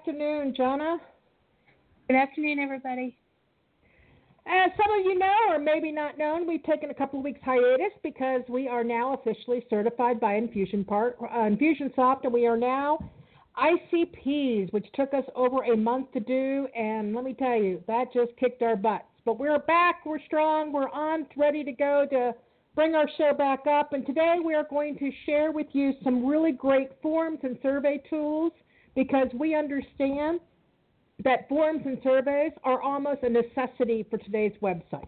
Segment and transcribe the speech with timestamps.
[0.00, 0.96] Afternoon, Johnna.
[2.08, 3.18] Good afternoon, everybody.
[4.46, 7.40] As some of you know, or maybe not known, we've taken a couple of weeks
[7.44, 12.56] hiatus because we are now officially certified by Infusion Part, uh, Infusionsoft, and we are
[12.56, 12.98] now
[13.58, 16.66] ICPs, which took us over a month to do.
[16.74, 19.04] And let me tell you, that just kicked our butts.
[19.26, 20.06] But we're back.
[20.06, 20.72] We're strong.
[20.72, 22.32] We're on, ready to go to
[22.74, 23.92] bring our show back up.
[23.92, 28.02] And today we are going to share with you some really great forms and survey
[28.08, 28.52] tools
[28.94, 30.40] because we understand
[31.24, 35.06] that forms and surveys are almost a necessity for today's website.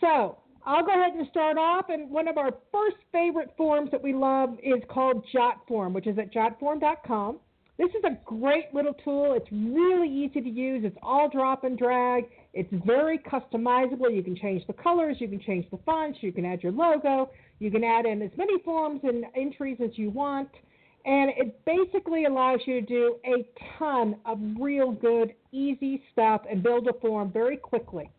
[0.00, 1.86] So I'll go ahead and start off.
[1.88, 6.18] And one of our first favorite forms that we love is called JotForm, which is
[6.18, 7.38] at jotform.com.
[7.78, 9.32] This is a great little tool.
[9.34, 10.84] It's really easy to use.
[10.84, 12.24] It's all drop and drag.
[12.52, 14.14] It's very customizable.
[14.14, 17.30] You can change the colors, you can change the fonts, you can add your logo,
[17.58, 20.50] you can add in as many forms and entries as you want.
[21.04, 23.46] And it basically allows you to do a
[23.78, 28.10] ton of real good, easy stuff and build a form very quickly.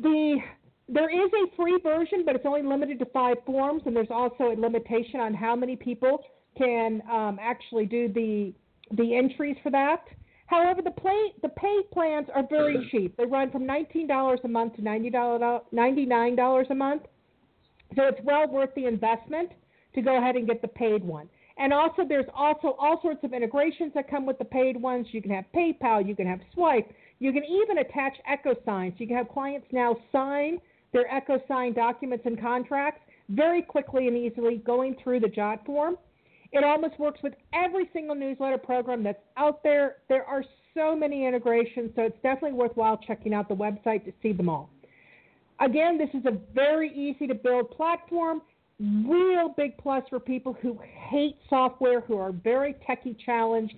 [0.00, 0.38] The
[0.92, 4.50] there is a free version, but it's only limited to five forms, and there's also
[4.50, 6.24] a limitation on how many people
[6.58, 8.52] can um, actually do the
[8.96, 10.02] the entries for that.
[10.46, 13.16] However, the play, the paid plans are very cheap.
[13.16, 15.12] They run from $19 a month to $90,
[15.72, 17.02] $99 a month.
[17.94, 19.52] So it's well worth the investment
[19.94, 21.28] to go ahead and get the paid one.
[21.60, 25.06] And also, there's also all sorts of integrations that come with the paid ones.
[25.12, 28.92] You can have PayPal, you can have Stripe, you can even attach EchoSign.
[28.92, 30.58] So you can have clients now sign
[30.94, 35.98] their EchoSign documents and contracts very quickly and easily going through the Jot form.
[36.52, 39.96] It almost works with every single newsletter program that's out there.
[40.08, 40.42] There are
[40.74, 44.70] so many integrations, so it's definitely worthwhile checking out the website to see them all.
[45.60, 48.40] Again, this is a very easy to build platform.
[48.80, 50.78] Real big plus for people who
[51.10, 53.76] hate software, who are very techie challenged.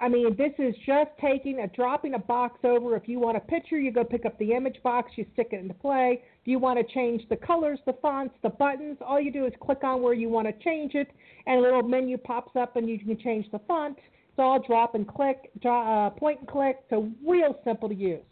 [0.00, 2.96] I mean, this is just taking a dropping a box over.
[2.96, 5.60] If you want a picture, you go pick up the image box, you stick it
[5.60, 6.22] into play.
[6.40, 9.52] If you want to change the colors, the fonts, the buttons, all you do is
[9.60, 11.08] click on where you want to change it,
[11.46, 13.98] and a little menu pops up, and you can change the font.
[13.98, 18.22] It's all drop and click, draw, uh, point and click, so real simple to use.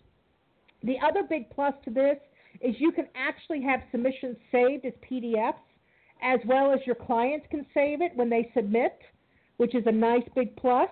[0.82, 2.16] The other big plus to this
[2.62, 5.54] is you can actually have submissions saved as PDFs,
[6.22, 8.98] as well as your clients can save it when they submit,
[9.56, 10.88] which is a nice big plus.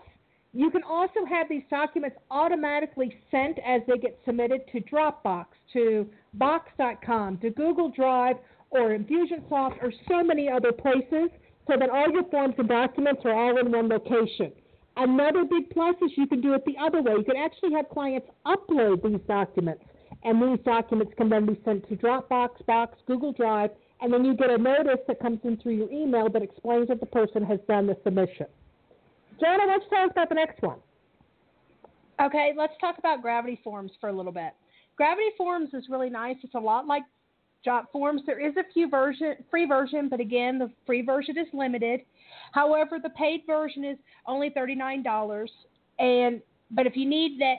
[0.52, 6.08] You can also have these documents automatically sent as they get submitted to Dropbox, to
[6.34, 8.36] Box.com, to Google Drive,
[8.70, 11.30] or Infusionsoft, or so many other places,
[11.66, 14.52] so that all your forms and documents are all in one location.
[14.96, 17.14] Another big plus is you can do it the other way.
[17.18, 19.82] You can actually have clients upload these documents,
[20.22, 24.34] and these documents can then be sent to Dropbox, Box, Google Drive, and then you
[24.34, 27.58] get a notice that comes in through your email that explains that the person has
[27.68, 28.46] done the submission.
[29.40, 30.78] Johnna, let's talk about the next one.
[32.20, 34.52] Okay, let's talk about Gravity Forms for a little bit.
[34.96, 36.36] Gravity Forms is really nice.
[36.42, 37.02] It's a lot like
[37.64, 38.22] Jot Forms.
[38.26, 42.00] There is a few version free version, but again, the free version is limited.
[42.52, 43.96] However, the paid version is
[44.26, 45.50] only thirty nine dollars,
[45.98, 46.40] and
[46.70, 47.56] but if you need that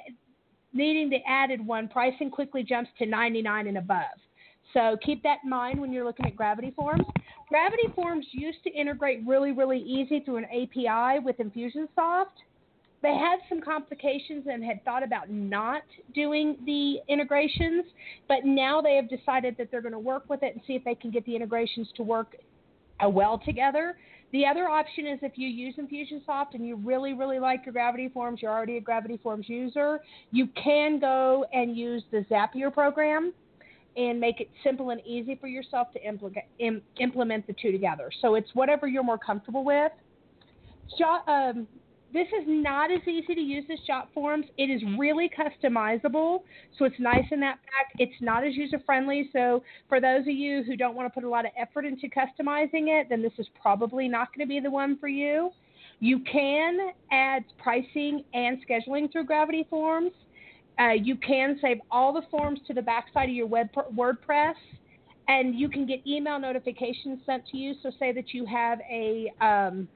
[0.74, 4.20] needing the added one, pricing quickly jumps to ninety nine and above.
[4.74, 7.06] So keep that in mind when you're looking at Gravity Forms.
[7.50, 12.36] Gravity Forms used to integrate really, really easy through an API with Infusionsoft.
[13.02, 15.84] They had some complications and had thought about not
[16.14, 17.86] doing the integrations,
[18.28, 20.84] but now they have decided that they're going to work with it and see if
[20.84, 22.36] they can get the integrations to work
[23.04, 23.96] uh, well together.
[24.32, 28.10] The other option is if you use Infusionsoft and you really, really like your Gravity
[28.10, 30.00] Forms, you're already a Gravity Forms user,
[30.32, 33.34] you can go and use the Zapier program
[33.96, 38.10] and make it simple and easy for yourself to implement Im, implement the two together.
[38.22, 39.92] So it's whatever you're more comfortable with.
[41.00, 41.68] Jot, um,
[42.14, 44.46] this is not as easy to use as Jot Forms.
[44.58, 46.44] It is really customizable,
[46.78, 48.00] so it's nice in that fact.
[48.00, 49.30] It's not as user friendly.
[49.34, 52.08] So for those of you who don't want to put a lot of effort into
[52.08, 55.52] customizing it, then this is probably not going to be the one for you.
[56.00, 56.78] You can
[57.12, 60.12] add pricing and scheduling through Gravity Forms.
[60.80, 64.56] Uh, you can save all the forms to the backside of your web WordPress,
[65.28, 67.74] and you can get email notifications sent to you.
[67.82, 69.88] So say that you have a um,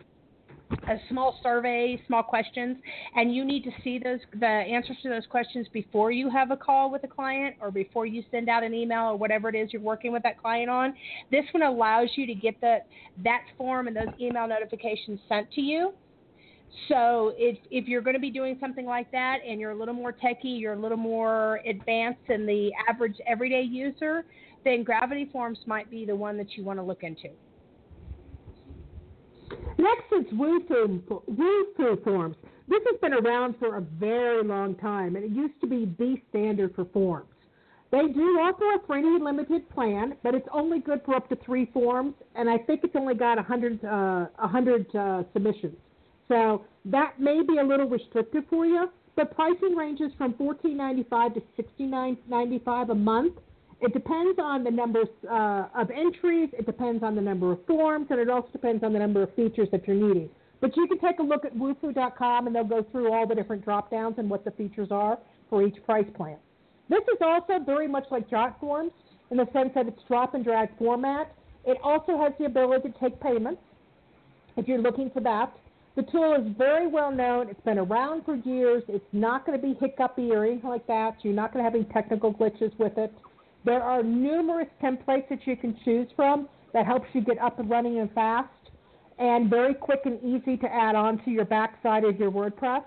[0.88, 2.78] a small survey, small questions,
[3.16, 6.58] and you need to see those the answers to those questions before you have a
[6.58, 9.74] call with a client or before you send out an email or whatever it is
[9.74, 10.94] you're working with that client on.
[11.32, 12.80] This one allows you to get the
[13.24, 15.94] that form and those email notifications sent to you.
[16.88, 19.94] So if if you're going to be doing something like that and you're a little
[19.94, 24.26] more techy, you're a little more advanced than the average everyday user,
[24.64, 27.30] then Gravity Forms might be the one that you want to look into.
[29.78, 32.36] Next is Wufoo, Wufoo forms.
[32.68, 36.18] This has been around for a very long time, and it used to be the
[36.30, 37.30] standard for forms.
[37.92, 41.66] They do offer a free limited plan, but it's only good for up to three
[41.74, 45.76] forms, and I think it's only got 100, uh, 100 uh, submissions.
[46.30, 51.64] So that may be a little restrictive for you, but pricing ranges from $14.95 to
[51.80, 53.34] $69.95 a month.
[53.82, 58.08] It depends on the number uh, of entries, it depends on the number of forms,
[58.10, 60.30] and it also depends on the number of features that you're needing.
[60.62, 63.64] But you can take a look at wufoo.com and they'll go through all the different
[63.64, 65.18] drop downs and what the features are
[65.50, 66.38] for each price plan.
[66.90, 68.92] This is also very much like Jot Forms
[69.32, 71.34] in the sense that it's drop and drag format.
[71.66, 73.62] It also has the ability to take payments
[74.58, 75.54] if you're looking for that.
[75.96, 77.50] The tool is very well known.
[77.50, 78.84] It's been around for years.
[78.88, 81.18] It's not going to be hiccupy or anything like that.
[81.24, 83.14] You're not going to have any technical glitches with it.
[83.66, 87.70] There are numerous templates that you can choose from that helps you get up and
[87.70, 88.50] running and fast
[89.18, 92.84] and very quick and easy to add on to your backside of your WordPress.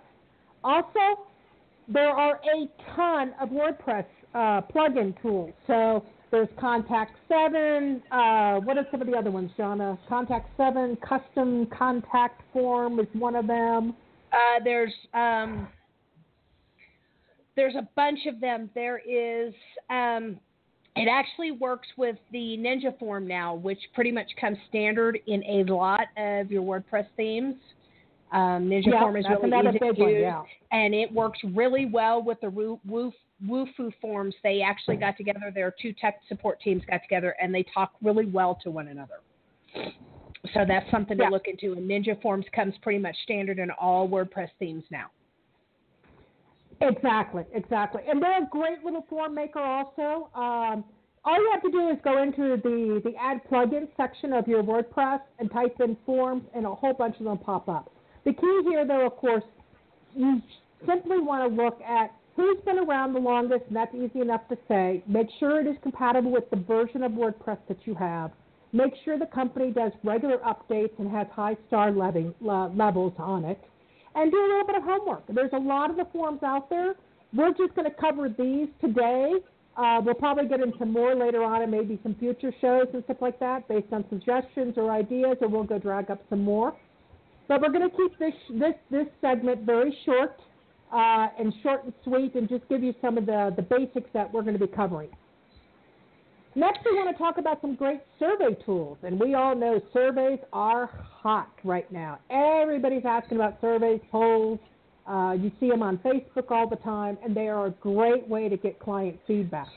[0.64, 1.26] Also,
[1.88, 5.52] there are a ton of WordPress uh, plugin tools.
[5.66, 8.02] So there's Contact 7.
[8.10, 9.98] Uh, what are some of the other ones, Johnna?
[10.08, 13.94] Contact 7, Custom Contact Form is one of them.
[14.32, 15.68] Uh, there's um,
[17.54, 18.70] there's a bunch of them.
[18.74, 19.52] There is
[19.90, 20.40] um,
[20.96, 25.70] it actually works with the Ninja form now, which pretty much comes standard in a
[25.70, 27.56] lot of your WordPress themes.
[28.32, 30.42] Um, Ninja yeah, form is really easy to use, yeah.
[30.70, 32.80] and it works really well with the Woo,
[33.46, 34.34] Woo, Wufoo forms.
[34.42, 35.52] They actually got together.
[35.54, 39.20] Their two tech support teams got together, and they talk really well to one another.
[40.54, 41.72] So that's something to look into.
[41.72, 45.06] And Ninja Forms comes pretty much standard in all WordPress themes now.
[46.80, 48.02] Exactly, exactly.
[48.08, 50.28] And they're a great little form maker also.
[50.34, 50.84] Um,
[51.24, 54.64] all you have to do is go into the, the add plugins section of your
[54.64, 57.92] WordPress and type in forms, and a whole bunch of them pop up.
[58.24, 59.44] The key here, though, of course,
[60.16, 60.42] you
[60.86, 64.56] simply want to look at who's been around the longest, and that's easy enough to
[64.68, 65.02] say.
[65.06, 68.30] Make sure it is compatible with the version of WordPress that you have.
[68.72, 73.60] Make sure the company does regular updates and has high star levels on it
[74.14, 75.24] and do a little bit of homework.
[75.28, 76.94] There's a lot of the forms out there.
[77.34, 79.32] We're just going to cover these today.
[79.76, 83.18] Uh, we'll probably get into more later on and maybe some future shows and stuff
[83.20, 86.74] like that based on suggestions or ideas, or we'll go drag up some more.
[87.48, 90.38] But we're going to keep this this this segment very short
[90.92, 94.32] uh, and short and sweet, and just give you some of the the basics that
[94.32, 95.08] we're going to be covering.
[96.54, 98.98] Next, we want to talk about some great survey tools.
[99.02, 102.18] And we all know surveys are hot right now.
[102.30, 104.58] Everybody's asking about surveys, polls.
[105.06, 108.48] Uh, you see them on Facebook all the time, and they are a great way
[108.48, 109.68] to get client feedback.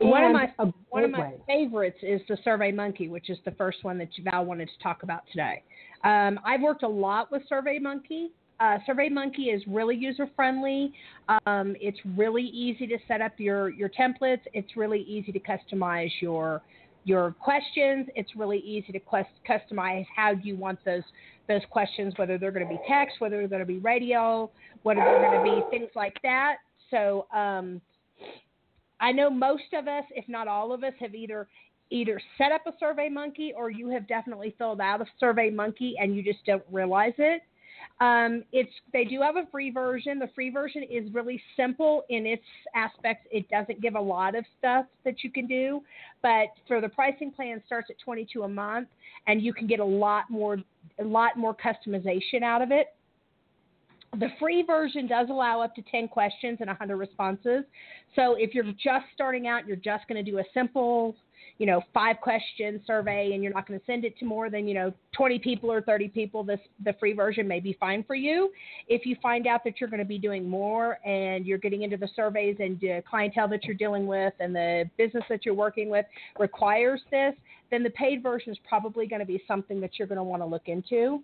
[0.00, 0.52] One of my
[0.90, 1.34] one of my way.
[1.46, 5.04] favorites is the Survey Monkey, which is the first one that Val wanted to talk
[5.04, 5.62] about today.
[6.04, 8.32] Um, I've worked a lot with Survey Monkey.
[8.60, 10.92] Uh, SurveyMonkey is really user friendly.
[11.46, 14.42] Um, it's really easy to set up your your templates.
[14.52, 16.62] It's really easy to customize your
[17.04, 18.06] your questions.
[18.14, 21.02] It's really easy to quest, customize how you want those
[21.48, 24.50] those questions, whether they're going to be text, whether they're going to be radio,
[24.84, 26.56] whether they're going to be things like that.
[26.90, 27.80] So um,
[29.00, 31.48] I know most of us, if not all of us, have either
[31.90, 35.94] either set up a Survey Monkey or you have definitely filled out a Survey Monkey
[36.00, 37.42] and you just don't realize it.
[38.00, 40.18] Um, it's they do have a free version.
[40.18, 42.42] The free version is really simple in its
[42.74, 43.26] aspects.
[43.30, 45.82] It doesn't give a lot of stuff that you can do,
[46.22, 48.88] but for the pricing plan starts at 22 a month,
[49.26, 50.58] and you can get a lot more
[50.98, 52.88] a lot more customization out of it.
[54.18, 57.64] The free version does allow up to 10 questions and 100 responses.
[58.14, 61.16] So if you're just starting out, you're just going to do a simple
[61.58, 64.66] you know, five question survey and you're not going to send it to more than,
[64.66, 68.14] you know, 20 people or 30 people, this the free version may be fine for
[68.14, 68.50] you.
[68.88, 71.96] If you find out that you're going to be doing more and you're getting into
[71.96, 75.88] the surveys and the clientele that you're dealing with and the business that you're working
[75.88, 76.06] with
[76.38, 77.34] requires this,
[77.70, 80.42] then the paid version is probably going to be something that you're going to want
[80.42, 81.22] to look into.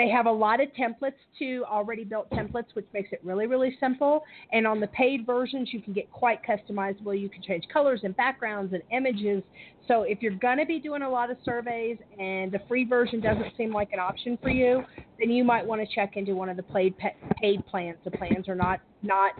[0.00, 3.76] They have a lot of templates too, already built templates, which makes it really, really
[3.78, 4.24] simple.
[4.50, 7.20] And on the paid versions, you can get quite customizable.
[7.20, 9.42] You can change colors and backgrounds and images.
[9.86, 13.20] So if you're going to be doing a lot of surveys and the free version
[13.20, 14.82] doesn't seem like an option for you,
[15.18, 16.94] then you might want to check into one of the paid
[17.38, 17.98] paid plans.
[18.02, 19.32] The plans are not not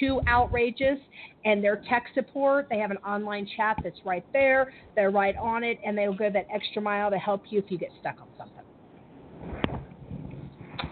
[0.00, 0.98] too outrageous,
[1.44, 2.66] and their tech support.
[2.68, 4.72] They have an online chat that's right there.
[4.96, 7.78] They're right on it, and they'll go that extra mile to help you if you
[7.78, 8.59] get stuck on something.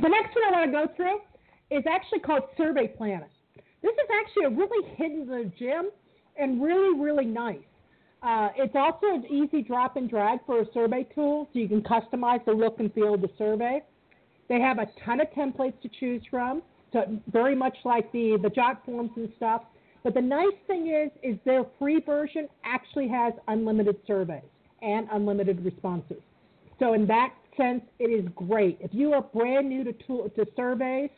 [0.00, 3.28] The next one I want to go through is actually called Survey Planet.
[3.82, 5.90] This is actually a really hidden gem
[6.36, 7.58] and really, really nice.
[8.22, 11.82] Uh, it's also an easy drop and drag for a survey tool, so you can
[11.82, 13.80] customize the look and feel of the survey.
[14.48, 16.62] They have a ton of templates to choose from,
[16.92, 19.62] so very much like the the jot forms and stuff.
[20.04, 24.42] But the nice thing is, is their free version actually has unlimited surveys
[24.80, 26.22] and unlimited responses.
[26.78, 28.78] So in that sense, it is great.
[28.80, 31.10] If you are brand new to, tool, to surveys,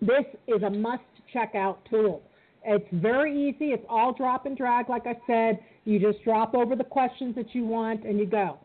[0.00, 2.22] this is a must check out tool.
[2.64, 3.66] It's very easy.
[3.66, 5.60] It's all drop and drag, like I said.
[5.84, 8.58] You just drop over the questions that you want and you go.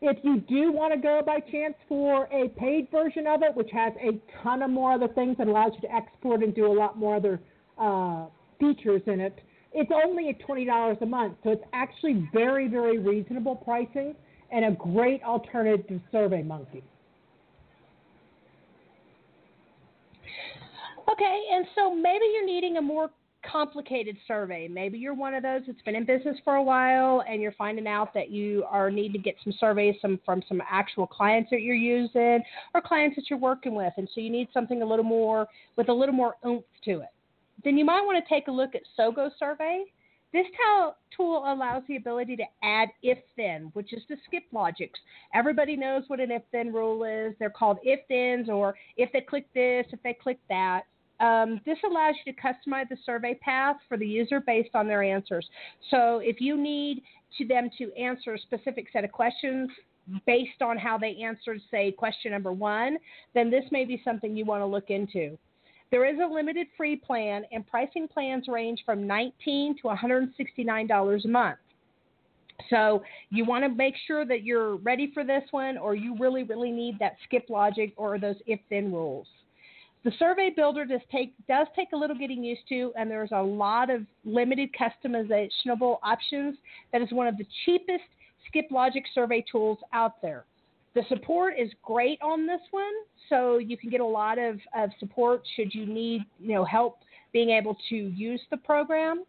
[0.00, 3.70] If you do want to go by chance for a paid version of it, which
[3.72, 6.74] has a ton of more other things that allows you to export and do a
[6.74, 7.40] lot more other
[7.78, 8.26] uh,
[8.60, 9.40] features in it,
[9.72, 11.36] it's only at $20 a month.
[11.42, 14.14] So it's actually very, very reasonable pricing
[14.54, 16.82] and a great alternative to SurveyMonkey.
[21.12, 23.10] Okay, and so maybe you're needing a more
[23.50, 24.68] complicated survey.
[24.68, 27.86] Maybe you're one of those that's been in business for a while and you're finding
[27.86, 31.60] out that you are need to get some surveys some, from some actual clients that
[31.60, 32.42] you're using
[32.74, 35.46] or clients that you're working with and so you need something a little more
[35.76, 37.10] with a little more oomph to it.
[37.64, 39.84] Then you might want to take a look at Sogo survey.
[40.34, 40.46] This
[41.16, 44.98] tool allows the ability to add if then, which is the skip logics.
[45.32, 47.34] Everybody knows what an if then rule is.
[47.38, 50.82] They're called if thens or if they click this, if they click that.
[51.20, 55.04] Um, this allows you to customize the survey path for the user based on their
[55.04, 55.48] answers.
[55.92, 57.04] So if you need
[57.38, 59.70] to them to answer a specific set of questions
[60.26, 62.98] based on how they answered, say, question number one,
[63.34, 65.38] then this may be something you want to look into.
[65.90, 71.28] There is a limited free plan, and pricing plans range from 19 to $169 a
[71.28, 71.58] month.
[72.70, 76.44] So you want to make sure that you're ready for this one, or you really,
[76.44, 79.26] really need that skip logic or those if-then rules.
[80.04, 83.42] The survey builder does take does take a little getting used to, and there's a
[83.42, 86.56] lot of limited customizable options.
[86.92, 88.04] That is one of the cheapest
[88.46, 90.44] skip logic survey tools out there.
[90.94, 92.92] The support is great on this one,
[93.28, 96.98] so you can get a lot of, of support should you need you know help
[97.32, 99.24] being able to use the program.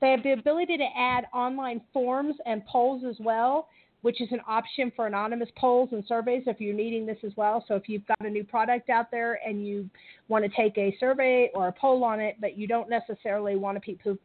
[0.00, 3.68] They have the ability to add online forms and polls as well,
[4.02, 7.64] which is an option for anonymous polls and surveys if you're needing this as well.
[7.66, 9.88] So if you've got a new product out there and you
[10.28, 13.82] want to take a survey or a poll on it, but you don't necessarily want
[13.82, 14.18] to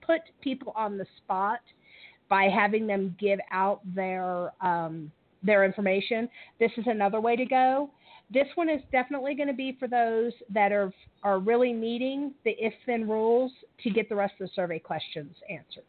[0.00, 1.60] put people on the spot
[2.28, 5.10] by having them give out their um,
[5.44, 6.28] their information.
[6.58, 7.90] This is another way to go.
[8.30, 12.52] This one is definitely going to be for those that are are really needing the
[12.58, 15.84] if then rules to get the rest of the survey questions answered.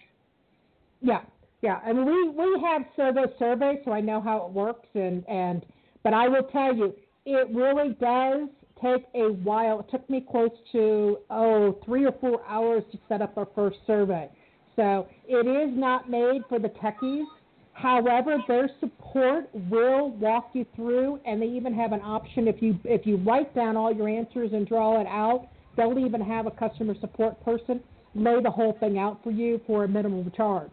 [1.02, 1.22] Yeah,
[1.62, 1.80] yeah.
[1.86, 5.66] I mean, we we have survey survey, so I know how it works, and and
[6.04, 6.94] but I will tell you,
[7.26, 8.50] it really does
[8.82, 9.80] take a while.
[9.80, 13.78] It took me close to oh three or four hours to set up our first
[13.88, 14.30] survey.
[14.76, 17.26] So it is not made for the techies.
[17.76, 22.80] However, their support will walk you through, and they even have an option if you
[22.86, 25.50] if you write down all your answers and draw it out.
[25.76, 27.84] They'll even have a customer support person
[28.16, 30.72] lay the whole thing out for you for a minimum charge.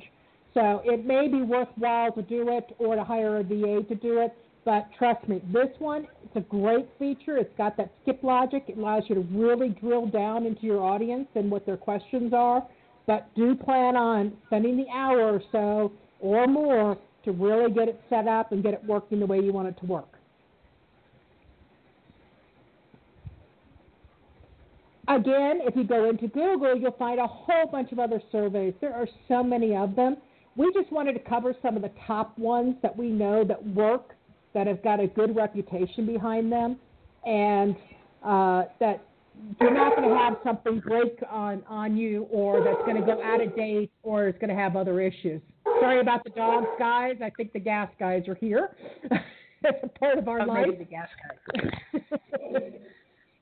[0.55, 4.21] So it may be worthwhile to do it or to hire a VA to do
[4.21, 4.33] it.
[4.65, 7.37] But trust me, this one it's a great feature.
[7.37, 8.67] It's got that skip logic.
[8.69, 12.65] It allows you to really drill down into your audience and what their questions are.
[13.09, 15.93] But do plan on spending the hour or so
[16.23, 19.53] or more to really get it set up and get it working the way you
[19.53, 20.09] want it to work.
[25.09, 28.73] Again, if you go into Google, you'll find a whole bunch of other surveys.
[28.81, 30.17] There are so many of them.
[30.57, 34.15] We just wanted to cover some of the top ones that we know that work,
[34.55, 36.77] that have got a good reputation behind them.
[37.27, 37.77] And
[38.25, 39.05] uh, that
[39.61, 43.23] you're not going to have something break on on you, or that's going to go
[43.23, 45.41] out of date, or is going to have other issues.
[45.83, 47.17] Sorry about the dogs, guys.
[47.23, 48.71] I think the gas guys are here.
[49.65, 50.67] A part of our Oh, life.
[50.79, 51.09] the gas
[51.53, 51.71] guy.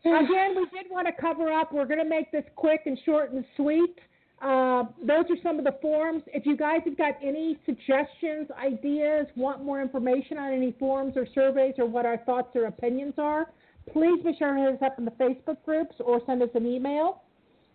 [0.05, 1.73] Again, we did want to cover up.
[1.73, 3.99] We're going to make this quick and short and sweet.
[4.41, 6.23] Uh, those are some of the forms.
[6.29, 11.27] If you guys have got any suggestions, ideas, want more information on any forms or
[11.35, 13.51] surveys or what our thoughts or opinions are,
[13.93, 16.67] please be sure to hit us up in the Facebook groups or send us an
[16.67, 17.23] email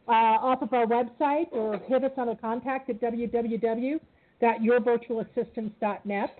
[0.07, 2.99] uh, off of our website or hit us on a contact at
[4.45, 6.37] www.yourvirtualassistance.net.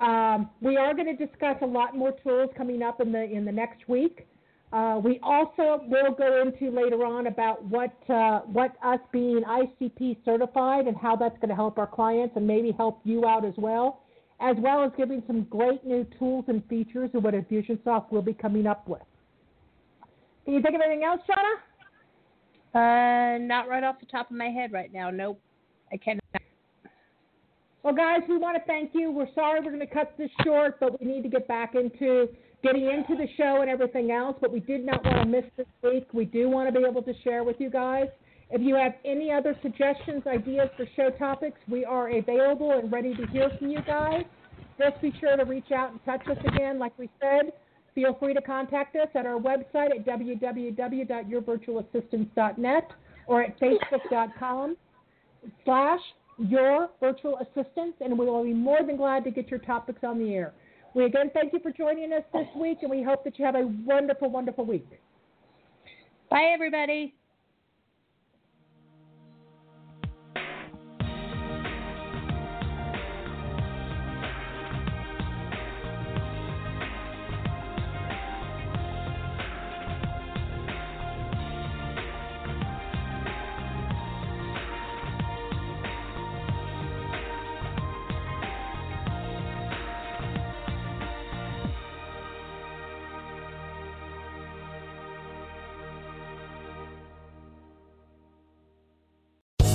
[0.00, 3.44] Um, we are going to discuss a lot more tools coming up in the in
[3.44, 4.26] the next week.
[4.72, 10.16] Uh, we also will go into later on about what uh, what us being ICP
[10.24, 13.54] certified and how that's going to help our clients and maybe help you out as
[13.58, 14.00] well,
[14.40, 18.32] as well as giving some great new tools and features of what Infusionsoft will be
[18.32, 19.02] coming up with.
[20.44, 21.60] Can you think of anything else, Shauna?
[22.74, 25.10] Uh, not right off the top of my head right now.
[25.10, 25.38] Nope,
[25.92, 26.22] I cannot.
[27.82, 29.10] Well, guys, we want to thank you.
[29.10, 32.28] We're sorry we're going to cut this short, but we need to get back into
[32.62, 34.36] getting into the show and everything else.
[34.40, 36.06] But we did not want to miss this week.
[36.12, 38.06] We do want to be able to share with you guys.
[38.50, 43.16] If you have any other suggestions, ideas for show topics, we are available and ready
[43.16, 44.22] to hear from you guys.
[44.78, 46.78] Just be sure to reach out and touch us again.
[46.78, 47.52] Like we said,
[47.94, 52.90] feel free to contact us at our website at www.yourvirtualassistance.net
[53.26, 54.76] or at facebook.com
[55.64, 56.00] slash
[56.48, 60.18] your virtual assistants, and we will be more than glad to get your topics on
[60.18, 60.52] the air.
[60.94, 63.54] We again thank you for joining us this week, and we hope that you have
[63.54, 64.86] a wonderful, wonderful week.
[66.30, 67.14] Bye, everybody.